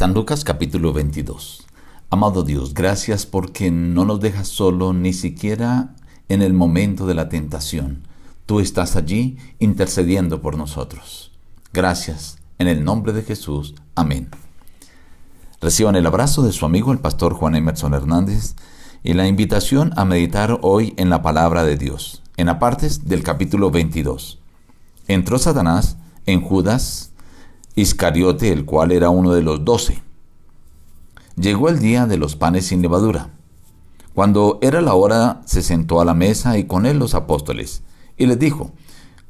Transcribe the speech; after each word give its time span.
San 0.00 0.14
Lucas 0.14 0.44
capítulo 0.44 0.94
22. 0.94 1.66
Amado 2.08 2.42
Dios, 2.42 2.72
gracias 2.72 3.26
porque 3.26 3.70
no 3.70 4.06
nos 4.06 4.18
dejas 4.18 4.48
solo 4.48 4.94
ni 4.94 5.12
siquiera 5.12 5.94
en 6.30 6.40
el 6.40 6.54
momento 6.54 7.06
de 7.06 7.12
la 7.12 7.28
tentación. 7.28 8.08
Tú 8.46 8.60
estás 8.60 8.96
allí 8.96 9.36
intercediendo 9.58 10.40
por 10.40 10.56
nosotros. 10.56 11.32
Gracias. 11.74 12.38
En 12.58 12.66
el 12.66 12.82
nombre 12.82 13.12
de 13.12 13.24
Jesús. 13.24 13.74
Amén. 13.94 14.30
Reciban 15.60 15.96
el 15.96 16.06
abrazo 16.06 16.40
de 16.44 16.52
su 16.52 16.64
amigo 16.64 16.92
el 16.92 17.00
pastor 17.00 17.34
Juan 17.34 17.54
Emerson 17.54 17.92
Hernández 17.92 18.54
y 19.02 19.12
la 19.12 19.28
invitación 19.28 19.92
a 19.96 20.06
meditar 20.06 20.60
hoy 20.62 20.94
en 20.96 21.10
la 21.10 21.20
palabra 21.20 21.62
de 21.62 21.76
Dios, 21.76 22.22
en 22.38 22.48
apartes 22.48 23.06
del 23.06 23.22
capítulo 23.22 23.70
22. 23.70 24.38
Entró 25.08 25.38
Satanás 25.38 25.98
en 26.24 26.40
Judas 26.40 27.09
Iscariote, 27.80 28.52
el 28.52 28.64
cual 28.64 28.92
era 28.92 29.10
uno 29.10 29.32
de 29.32 29.42
los 29.42 29.64
doce. 29.64 30.02
Llegó 31.36 31.68
el 31.68 31.78
día 31.78 32.06
de 32.06 32.18
los 32.18 32.36
panes 32.36 32.66
sin 32.66 32.82
levadura. 32.82 33.30
Cuando 34.14 34.58
era 34.60 34.80
la 34.80 34.94
hora, 34.94 35.40
se 35.46 35.62
sentó 35.62 36.00
a 36.00 36.04
la 36.04 36.14
mesa 36.14 36.58
y 36.58 36.64
con 36.64 36.84
él 36.84 36.98
los 36.98 37.14
apóstoles, 37.14 37.82
y 38.16 38.26
les 38.26 38.38
dijo, 38.38 38.72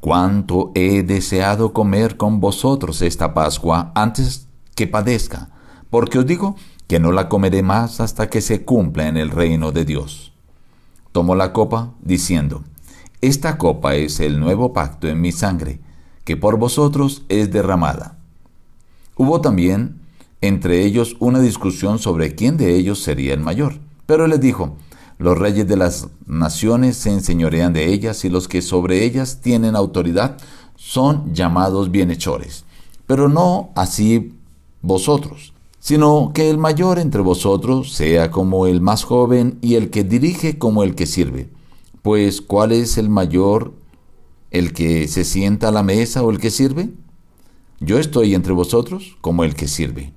Cuánto 0.01 0.73
he 0.75 1.03
deseado 1.03 1.75
comer 1.75 2.17
con 2.17 2.41
vosotros 2.41 3.03
esta 3.03 3.35
Pascua 3.35 3.93
antes 3.95 4.49
que 4.75 4.87
padezca, 4.87 5.51
porque 5.91 6.19
os 6.19 6.27
digo 6.27 6.57
que 6.87 6.99
no 6.99 7.13
la 7.13 7.29
comeré 7.29 7.63
más 7.63 8.01
hasta 8.01 8.31
que 8.31 8.41
se 8.41 8.65
cumpla 8.65 9.09
en 9.09 9.19
el 9.19 9.31
reino 9.31 9.73
de 9.73 9.85
Dios. 9.85 10.33
Tomó 11.13 11.35
la 11.35 11.53
copa, 11.53 11.93
diciendo, 12.01 12.65
Esta 13.21 13.59
copa 13.59 13.95
es 13.95 14.21
el 14.21 14.41
nuevo 14.41 14.73
pacto 14.73 15.07
en 15.07 15.21
mi 15.21 15.33
sangre, 15.33 15.81
que 16.25 16.39
por 16.39 16.57
vosotros 16.57 17.25
es 17.29 17.53
derramada. 17.53 18.20
Hubo 19.21 19.43
también 19.43 20.01
entre 20.41 20.83
ellos 20.83 21.15
una 21.21 21.41
discusión 21.41 21.99
sobre 21.99 22.35
quién 22.35 22.57
de 22.57 22.75
ellos 22.75 23.03
sería 23.03 23.35
el 23.35 23.41
mayor. 23.41 23.75
Pero 24.07 24.27
les 24.27 24.41
dijo, 24.41 24.77
los 25.19 25.37
reyes 25.37 25.69
de 25.69 25.77
las 25.77 26.09
naciones 26.25 26.97
se 26.97 27.11
enseñorean 27.11 27.75
de 27.75 27.93
ellas 27.93 28.25
y 28.25 28.31
los 28.31 28.49
que 28.49 28.63
sobre 28.63 29.05
ellas 29.05 29.43
tienen 29.43 29.77
autoridad 29.77 30.39
son 30.75 31.35
llamados 31.35 31.91
bienhechores. 31.91 32.65
Pero 33.07 33.29
no 33.29 33.73
así 33.75 34.33
vosotros, 34.81 35.53
sino 35.81 36.33
que 36.33 36.49
el 36.49 36.57
mayor 36.57 36.99
entre 36.99 37.21
vosotros 37.21 37.93
sea 37.93 38.31
como 38.31 38.67
el 38.67 38.81
más 38.81 39.05
joven 39.05 39.59
y 39.61 39.75
el 39.75 39.91
que 39.91 40.03
dirige 40.03 40.57
como 40.57 40.83
el 40.83 40.95
que 40.95 41.05
sirve. 41.05 41.51
Pues 42.01 42.41
¿cuál 42.41 42.73
es 42.73 42.97
el 42.97 43.11
mayor, 43.11 43.75
el 44.51 44.73
que 44.73 45.09
se 45.09 45.25
sienta 45.25 45.69
a 45.69 45.73
la 45.73 45.83
mesa 45.83 46.23
o 46.23 46.31
el 46.31 46.39
que 46.39 46.49
sirve? 46.49 46.89
Yo 47.83 47.99
estoy 47.99 48.35
entre 48.35 48.53
vosotros 48.53 49.17
como 49.23 49.43
el 49.43 49.55
que 49.55 49.67
sirve. 49.67 50.13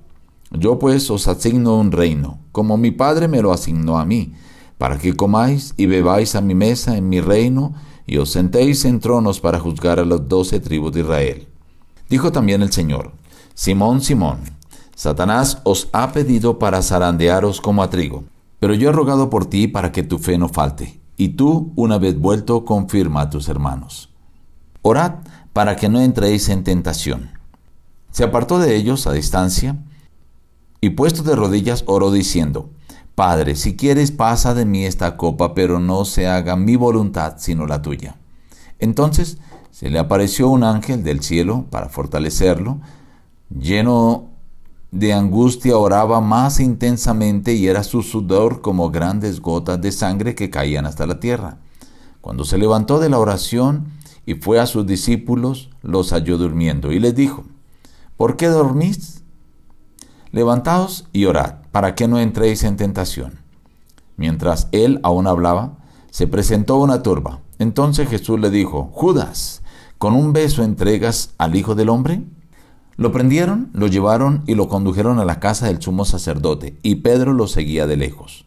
Yo 0.50 0.78
pues 0.78 1.10
os 1.10 1.26
asigno 1.28 1.78
un 1.78 1.92
reino, 1.92 2.38
como 2.52 2.76
mi 2.76 2.90
Padre 2.90 3.26
me 3.26 3.40
lo 3.40 3.54
asignó 3.54 3.98
a 3.98 4.04
mí, 4.04 4.34
para 4.76 4.98
que 4.98 5.16
comáis 5.16 5.72
y 5.78 5.86
bebáis 5.86 6.34
a 6.34 6.42
mi 6.42 6.54
mesa 6.54 6.98
en 6.98 7.08
mi 7.08 7.22
reino, 7.22 7.72
y 8.06 8.18
os 8.18 8.30
sentéis 8.30 8.84
en 8.84 9.00
tronos 9.00 9.40
para 9.40 9.58
juzgar 9.58 9.98
a 9.98 10.04
las 10.04 10.28
doce 10.28 10.60
tribus 10.60 10.92
de 10.92 11.00
Israel. 11.00 11.48
Dijo 12.10 12.30
también 12.32 12.60
el 12.60 12.70
Señor, 12.70 13.12
Simón, 13.54 14.02
Simón, 14.02 14.40
Satanás 14.94 15.62
os 15.64 15.88
ha 15.92 16.12
pedido 16.12 16.58
para 16.58 16.82
zarandearos 16.82 17.62
como 17.62 17.82
a 17.82 17.88
trigo, 17.88 18.24
pero 18.60 18.74
yo 18.74 18.90
he 18.90 18.92
rogado 18.92 19.30
por 19.30 19.46
ti 19.46 19.68
para 19.68 19.90
que 19.90 20.02
tu 20.02 20.18
fe 20.18 20.36
no 20.36 20.50
falte, 20.50 21.00
y 21.16 21.30
tú, 21.30 21.72
una 21.76 21.96
vez 21.96 22.18
vuelto, 22.18 22.66
confirma 22.66 23.22
a 23.22 23.30
tus 23.30 23.48
hermanos. 23.48 24.10
Orad 24.82 25.14
para 25.54 25.76
que 25.76 25.88
no 25.88 26.02
entréis 26.02 26.50
en 26.50 26.62
tentación. 26.62 27.33
Se 28.14 28.22
apartó 28.22 28.60
de 28.60 28.76
ellos 28.76 29.08
a 29.08 29.12
distancia 29.12 29.76
y 30.80 30.90
puesto 30.90 31.24
de 31.24 31.34
rodillas 31.34 31.82
oró 31.86 32.12
diciendo, 32.12 32.70
Padre, 33.16 33.56
si 33.56 33.74
quieres 33.74 34.12
pasa 34.12 34.54
de 34.54 34.64
mí 34.64 34.84
esta 34.84 35.16
copa, 35.16 35.52
pero 35.52 35.80
no 35.80 36.04
se 36.04 36.28
haga 36.28 36.54
mi 36.54 36.76
voluntad 36.76 37.34
sino 37.38 37.66
la 37.66 37.82
tuya. 37.82 38.14
Entonces 38.78 39.38
se 39.72 39.90
le 39.90 39.98
apareció 39.98 40.48
un 40.48 40.62
ángel 40.62 41.02
del 41.02 41.24
cielo 41.24 41.66
para 41.70 41.88
fortalecerlo, 41.88 42.78
lleno 43.50 44.28
de 44.92 45.12
angustia 45.12 45.76
oraba 45.76 46.20
más 46.20 46.60
intensamente 46.60 47.54
y 47.54 47.66
era 47.66 47.82
su 47.82 48.04
sudor 48.04 48.60
como 48.60 48.92
grandes 48.92 49.40
gotas 49.40 49.80
de 49.80 49.90
sangre 49.90 50.36
que 50.36 50.50
caían 50.50 50.86
hasta 50.86 51.08
la 51.08 51.18
tierra. 51.18 51.58
Cuando 52.20 52.44
se 52.44 52.58
levantó 52.58 53.00
de 53.00 53.08
la 53.08 53.18
oración 53.18 53.86
y 54.24 54.34
fue 54.34 54.60
a 54.60 54.66
sus 54.66 54.86
discípulos, 54.86 55.70
los 55.82 56.12
halló 56.12 56.38
durmiendo 56.38 56.92
y 56.92 57.00
les 57.00 57.16
dijo, 57.16 57.42
¿Por 58.16 58.36
qué 58.36 58.46
dormís? 58.46 59.24
Levantaos 60.30 61.08
y 61.12 61.24
orad, 61.24 61.56
para 61.72 61.96
que 61.96 62.06
no 62.06 62.20
entréis 62.20 62.62
en 62.62 62.76
tentación. 62.76 63.40
Mientras 64.16 64.68
él 64.70 65.00
aún 65.02 65.26
hablaba, 65.26 65.78
se 66.10 66.28
presentó 66.28 66.76
una 66.76 67.02
turba. 67.02 67.40
Entonces 67.58 68.08
Jesús 68.08 68.38
le 68.38 68.50
dijo, 68.50 68.90
Judas, 68.92 69.62
¿con 69.98 70.14
un 70.14 70.32
beso 70.32 70.62
entregas 70.62 71.34
al 71.38 71.56
Hijo 71.56 71.74
del 71.74 71.88
Hombre? 71.88 72.22
Lo 72.96 73.10
prendieron, 73.10 73.70
lo 73.72 73.88
llevaron 73.88 74.44
y 74.46 74.54
lo 74.54 74.68
condujeron 74.68 75.18
a 75.18 75.24
la 75.24 75.40
casa 75.40 75.66
del 75.66 75.82
sumo 75.82 76.04
sacerdote, 76.04 76.78
y 76.82 76.96
Pedro 76.96 77.32
lo 77.32 77.48
seguía 77.48 77.88
de 77.88 77.96
lejos. 77.96 78.44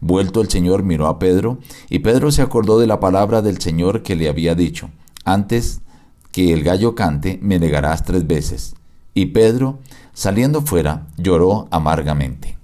Vuelto 0.00 0.42
el 0.42 0.50
Señor 0.50 0.82
miró 0.82 1.06
a 1.06 1.18
Pedro, 1.18 1.60
y 1.88 2.00
Pedro 2.00 2.30
se 2.30 2.42
acordó 2.42 2.78
de 2.78 2.86
la 2.86 3.00
palabra 3.00 3.40
del 3.40 3.58
Señor 3.58 4.02
que 4.02 4.16
le 4.16 4.28
había 4.28 4.54
dicho, 4.54 4.90
antes 5.24 5.80
que 6.30 6.52
el 6.52 6.62
gallo 6.62 6.94
cante, 6.94 7.38
me 7.40 7.58
negarás 7.58 8.04
tres 8.04 8.26
veces. 8.26 8.74
Y 9.14 9.26
Pedro, 9.26 9.78
saliendo 10.12 10.62
fuera, 10.62 11.06
lloró 11.16 11.68
amargamente. 11.70 12.56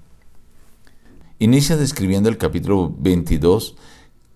Inicia 1.38 1.76
describiendo 1.76 2.28
el 2.28 2.38
capítulo 2.38 2.92
22 2.98 3.76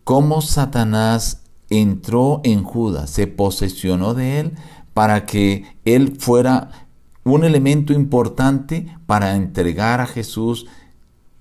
cómo 0.04 0.42
Satanás 0.42 1.42
entró 1.70 2.40
en 2.44 2.62
Judas, 2.62 3.10
se 3.10 3.26
posesionó 3.26 4.14
de 4.14 4.40
él 4.40 4.52
para 4.94 5.24
que 5.24 5.76
él 5.84 6.16
fuera 6.18 6.86
un 7.24 7.44
elemento 7.44 7.92
importante 7.92 8.94
para 9.06 9.36
entregar 9.36 10.00
a 10.00 10.06
Jesús 10.06 10.66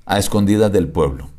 a 0.06 0.20
escondidas 0.20 0.72
del 0.72 0.88
pueblo. 0.88 1.30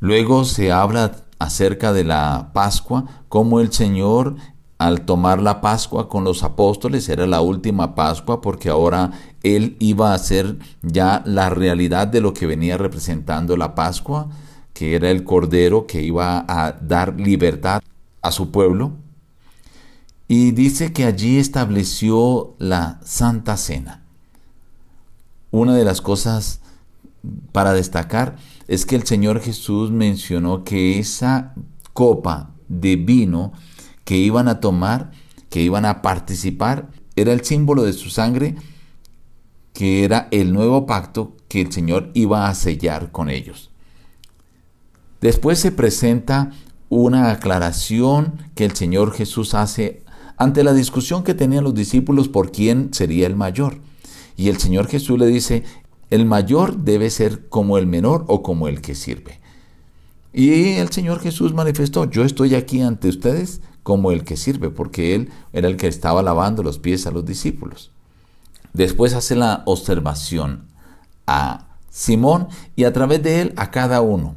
Luego 0.00 0.44
se 0.44 0.72
habla 0.72 1.24
acerca 1.38 1.92
de 1.92 2.04
la 2.04 2.50
Pascua, 2.52 3.04
cómo 3.28 3.60
el 3.60 3.72
Señor 3.72 4.36
al 4.78 5.00
tomar 5.02 5.42
la 5.42 5.60
Pascua 5.60 6.08
con 6.08 6.22
los 6.22 6.44
apóstoles, 6.44 7.08
era 7.08 7.26
la 7.26 7.40
última 7.40 7.96
Pascua 7.96 8.40
porque 8.40 8.68
ahora 8.68 9.10
él 9.42 9.76
iba 9.80 10.14
a 10.14 10.18
ser 10.18 10.56
ya 10.82 11.22
la 11.26 11.50
realidad 11.50 12.06
de 12.06 12.20
lo 12.20 12.32
que 12.32 12.46
venía 12.46 12.78
representando 12.78 13.56
la 13.56 13.74
Pascua, 13.74 14.28
que 14.72 14.94
era 14.94 15.10
el 15.10 15.24
Cordero 15.24 15.86
que 15.86 16.02
iba 16.02 16.44
a 16.48 16.72
dar 16.80 17.18
libertad 17.18 17.82
a 18.22 18.30
su 18.30 18.52
pueblo. 18.52 18.92
Y 20.28 20.52
dice 20.52 20.92
que 20.92 21.04
allí 21.04 21.38
estableció 21.38 22.54
la 22.58 23.00
Santa 23.02 23.56
Cena. 23.56 24.04
Una 25.50 25.74
de 25.74 25.84
las 25.84 26.00
cosas 26.00 26.60
para 27.50 27.72
destacar 27.72 28.36
es 28.68 28.86
que 28.86 28.94
el 28.94 29.04
Señor 29.04 29.40
Jesús 29.40 29.90
mencionó 29.90 30.62
que 30.62 30.98
esa 31.00 31.54
copa 31.94 32.50
de 32.68 32.96
vino 32.96 33.52
que 34.08 34.16
iban 34.16 34.48
a 34.48 34.58
tomar, 34.58 35.10
que 35.50 35.60
iban 35.60 35.84
a 35.84 36.00
participar, 36.00 36.88
era 37.14 37.30
el 37.34 37.44
símbolo 37.44 37.82
de 37.82 37.92
su 37.92 38.08
sangre, 38.08 38.54
que 39.74 40.02
era 40.02 40.28
el 40.30 40.54
nuevo 40.54 40.86
pacto 40.86 41.36
que 41.46 41.60
el 41.60 41.70
Señor 41.70 42.10
iba 42.14 42.48
a 42.48 42.54
sellar 42.54 43.12
con 43.12 43.28
ellos. 43.28 43.70
Después 45.20 45.58
se 45.58 45.72
presenta 45.72 46.52
una 46.88 47.30
aclaración 47.30 48.38
que 48.54 48.64
el 48.64 48.74
Señor 48.74 49.12
Jesús 49.12 49.52
hace 49.52 50.02
ante 50.38 50.64
la 50.64 50.72
discusión 50.72 51.22
que 51.22 51.34
tenían 51.34 51.64
los 51.64 51.74
discípulos 51.74 52.28
por 52.28 52.50
quién 52.50 52.94
sería 52.94 53.26
el 53.26 53.36
mayor. 53.36 53.76
Y 54.38 54.48
el 54.48 54.56
Señor 54.56 54.86
Jesús 54.86 55.18
le 55.18 55.26
dice, 55.26 55.64
el 56.08 56.24
mayor 56.24 56.78
debe 56.78 57.10
ser 57.10 57.50
como 57.50 57.76
el 57.76 57.86
menor 57.86 58.24
o 58.28 58.42
como 58.42 58.68
el 58.68 58.80
que 58.80 58.94
sirve. 58.94 59.38
Y 60.32 60.76
el 60.76 60.88
Señor 60.88 61.20
Jesús 61.20 61.52
manifestó, 61.52 62.08
yo 62.08 62.24
estoy 62.24 62.54
aquí 62.54 62.80
ante 62.80 63.10
ustedes 63.10 63.60
como 63.88 64.12
el 64.12 64.22
que 64.22 64.36
sirve, 64.36 64.68
porque 64.68 65.14
él 65.14 65.30
era 65.54 65.66
el 65.66 65.78
que 65.78 65.86
estaba 65.86 66.22
lavando 66.22 66.62
los 66.62 66.78
pies 66.78 67.06
a 67.06 67.10
los 67.10 67.24
discípulos. 67.24 67.90
Después 68.74 69.14
hace 69.14 69.34
la 69.34 69.62
observación 69.64 70.66
a 71.26 71.68
Simón 71.88 72.48
y 72.76 72.84
a 72.84 72.92
través 72.92 73.22
de 73.22 73.40
él 73.40 73.54
a 73.56 73.70
cada 73.70 74.02
uno. 74.02 74.36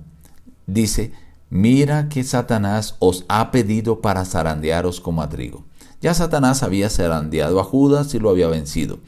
Dice, 0.68 1.12
mira 1.50 2.08
que 2.08 2.24
Satanás 2.24 2.96
os 3.00 3.26
ha 3.28 3.52
pedido 3.52 4.00
para 4.00 4.24
zarandearos 4.24 5.02
como 5.02 5.22
a 5.22 5.28
trigo. 5.28 5.66
Ya 6.00 6.14
Satanás 6.14 6.64
había 6.64 6.90
zarandeado 6.90 7.60
a 7.60 7.66
Judas 7.66 8.14
y 8.14 8.20
lo 8.20 8.30
había 8.30 8.48
vencido. 8.48 9.00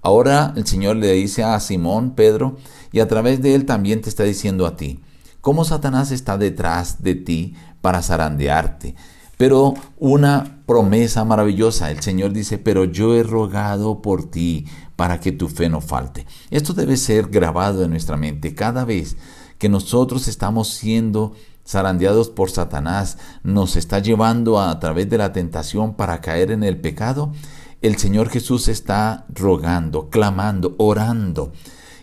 Ahora 0.00 0.54
el 0.56 0.66
Señor 0.66 0.96
le 0.96 1.12
dice 1.12 1.44
a 1.44 1.60
Simón, 1.60 2.14
Pedro, 2.14 2.56
y 2.90 3.00
a 3.00 3.06
través 3.06 3.42
de 3.42 3.54
él 3.54 3.66
también 3.66 4.00
te 4.00 4.08
está 4.08 4.22
diciendo 4.24 4.64
a 4.64 4.76
ti, 4.76 5.00
cómo 5.42 5.66
Satanás 5.66 6.10
está 6.10 6.38
detrás 6.38 7.02
de 7.02 7.16
ti 7.16 7.54
para 7.82 8.00
zarandearte, 8.00 8.96
pero 9.40 9.72
una 9.98 10.60
promesa 10.66 11.24
maravillosa. 11.24 11.90
El 11.90 12.02
Señor 12.02 12.34
dice, 12.34 12.58
pero 12.58 12.84
yo 12.84 13.14
he 13.14 13.22
rogado 13.22 14.02
por 14.02 14.30
ti 14.30 14.66
para 14.96 15.18
que 15.18 15.32
tu 15.32 15.48
fe 15.48 15.70
no 15.70 15.80
falte. 15.80 16.26
Esto 16.50 16.74
debe 16.74 16.98
ser 16.98 17.28
grabado 17.28 17.82
en 17.82 17.88
nuestra 17.88 18.18
mente 18.18 18.54
cada 18.54 18.84
vez 18.84 19.16
que 19.56 19.70
nosotros 19.70 20.28
estamos 20.28 20.68
siendo 20.68 21.32
zarandeados 21.66 22.28
por 22.28 22.50
Satanás, 22.50 23.16
nos 23.42 23.76
está 23.76 24.00
llevando 24.00 24.60
a, 24.60 24.78
través 24.78 25.08
de 25.08 25.16
la 25.16 25.32
tentación 25.32 25.94
para 25.94 26.20
caer 26.20 26.50
en 26.50 26.62
el 26.62 26.78
pecado. 26.78 27.32
El 27.80 27.96
Señor 27.96 28.28
Jesús 28.28 28.68
está 28.68 29.24
rogando, 29.30 30.10
clamando, 30.10 30.74
orando. 30.76 31.50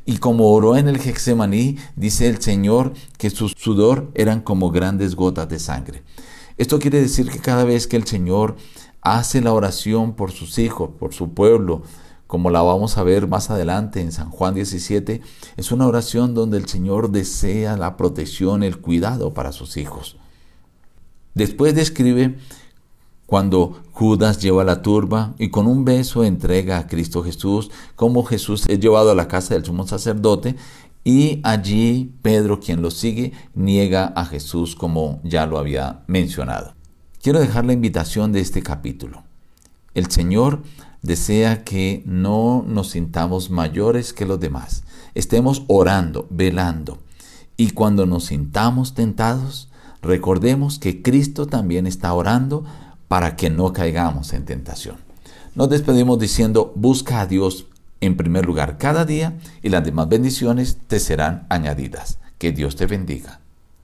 Y 0.06 0.18
como 0.18 0.52
oró 0.52 0.76
en 0.76 0.88
el 0.88 0.98
Gexemaní, 0.98 1.78
dice 1.96 2.30
el 2.30 2.42
Señor 2.42 2.94
que 3.20 3.30
su 3.30 3.50
sudor 3.50 4.10
eran 4.16 4.42
como 4.42 4.72
grandes 4.72 5.14
gotas 5.14 5.48
de 5.50 5.60
sangre. 5.60 6.02
Esto 6.58 6.80
quiere 6.80 7.00
decir 7.00 7.30
que 7.30 7.40
cada 7.40 7.64
vez 7.64 7.88
que 7.88 7.98
el 7.98 8.06
Señor 8.06 8.56
hace 9.02 9.42
la 9.42 9.54
oración 9.54 10.14
por 10.14 10.32
sus 10.32 10.58
hijos, 10.58 10.90
por 11.00 11.14
su 11.14 11.34
pueblo, 11.34 11.84
como 12.26 12.50
la 12.50 12.62
vamos 12.62 12.98
a 12.98 13.04
ver 13.04 13.28
más 13.28 13.50
adelante 13.50 14.02
en 14.02 14.12
San 14.12 14.32
Juan 14.32 14.54
17, 14.54 15.22
es 15.56 15.72
una 15.72 15.88
oración 15.88 16.34
donde 16.34 16.58
el 16.58 16.68
Señor 16.68 17.12
desea 17.12 17.78
la 17.78 17.96
protección, 17.96 18.64
el 18.64 18.80
cuidado 18.80 19.34
para 19.34 19.52
sus 19.52 19.78
hijos. 19.78 20.18
Después 21.36 21.76
describe 21.76 22.38
cuando 23.28 23.84
Judas 23.92 24.42
lleva 24.42 24.64
la 24.64 24.82
turba 24.82 25.36
y 25.38 25.50
con 25.50 25.68
un 25.68 25.86
beso 25.86 26.24
entrega 26.24 26.80
a 26.80 26.88
Cristo 26.88 27.24
Jesús, 27.24 27.70
como 27.96 28.24
Jesús 28.24 28.66
es 28.68 28.80
llevado 28.80 29.12
a 29.12 29.16
la 29.16 29.28
casa 29.28 29.54
del 29.54 29.66
sumo 29.66 29.86
sacerdote 29.86 30.56
y 31.08 31.40
allí 31.44 32.12
Pedro, 32.22 32.60
quien 32.60 32.82
lo 32.82 32.92
sigue, 32.92 33.32
niega 33.56 34.08
a 34.08 34.26
Jesús 34.26 34.76
como 34.76 35.22
ya 35.24 35.46
lo 35.46 35.58
había 35.58 36.04
mencionado. 36.06 36.74
Quiero 37.22 37.40
dejar 37.40 37.64
la 37.64 37.72
invitación 37.72 38.34
de 38.34 38.42
este 38.42 38.62
capítulo. 38.62 39.24
El 39.94 40.12
Señor 40.12 40.64
desea 41.02 41.64
que 41.64 42.04
no 42.06 42.62
nos 42.68 42.90
sintamos 42.90 43.50
mayores 43.50 44.12
que 44.12 44.26
los 44.26 44.42
demás. 44.42 44.84
Estemos 45.16 45.64
orando, 45.68 46.28
velando. 46.30 46.98
Y 47.56 47.70
cuando 47.70 48.06
nos 48.06 48.26
sintamos 48.26 48.94
tentados, 48.94 49.70
recordemos 50.02 50.78
que 50.78 51.02
Cristo 51.02 51.48
también 51.48 51.88
está 51.88 52.14
orando 52.14 52.66
para 53.08 53.38
que 53.38 53.50
no 53.50 53.72
caigamos 53.72 54.34
en 54.34 54.44
tentación. 54.44 54.98
Nos 55.56 55.70
despedimos 55.70 56.20
diciendo, 56.20 56.74
busca 56.76 57.22
a 57.22 57.28
Dios 57.28 57.68
en 58.02 58.18
primer 58.18 58.46
lugar 58.46 58.78
cada 58.78 59.06
día 59.06 59.38
y 59.62 59.70
las 59.70 59.84
demás 59.84 60.10
bendiciones 60.10 60.78
te 60.88 61.00
serán 61.00 61.46
añadidas. 61.50 62.20
Que 62.38 62.52
Dios 62.52 62.76
te 62.76 62.86
bendiga. 62.86 63.40